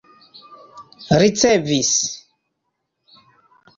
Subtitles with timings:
[1.19, 1.95] ricevis